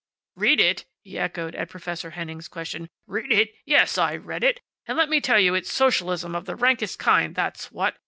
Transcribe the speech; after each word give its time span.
"Read 0.35 0.59
it!" 0.59 0.85
he 1.03 1.19
echoed, 1.19 1.53
at 1.53 1.69
Professor 1.69 2.09
Henning's 2.09 2.47
question. 2.47 2.89
"Read 3.05 3.31
it! 3.31 3.51
Yes, 3.67 3.99
I 3.99 4.15
read 4.15 4.43
it. 4.43 4.59
And 4.87 4.97
let 4.97 5.09
me 5.09 5.21
tell 5.21 5.39
you 5.39 5.53
it's 5.53 5.71
socialism 5.71 6.33
of 6.33 6.45
the 6.45 6.55
rankest 6.55 6.97
kind, 6.97 7.35
that's 7.35 7.71
what! 7.71 7.97